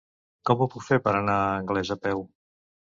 Com 0.49 0.63
ho 0.63 0.67
puc 0.77 0.87
fer 0.87 0.99
per 1.09 1.15
anar 1.21 1.37
a 1.45 1.55
Anglès 1.61 1.95
a 1.99 2.03
peu? 2.07 2.29